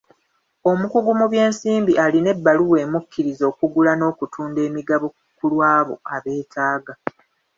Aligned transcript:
Omukugu 0.71 1.11
mu 1.19 1.25
by'ensimbi 1.31 1.93
alina 2.05 2.29
ebbaluwa 2.35 2.77
emukkiriza 2.85 3.43
okugula 3.51 3.91
n'okutunda 3.95 4.59
emigabo 4.67 5.07
ku 5.37 5.45
lw'abo 5.51 5.95
abeetaaga. 6.15 6.93